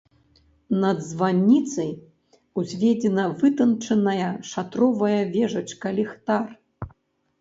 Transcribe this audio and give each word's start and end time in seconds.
Над 0.83 0.97
званіцай 1.09 1.91
узведзена 2.61 3.25
вытанчаная 3.43 4.31
шатровая 4.53 5.21
вежачка-ліхтар. 5.37 6.43